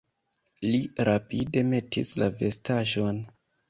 [0.67, 0.79] Li
[1.11, 3.27] rapide metis la vestaĵon.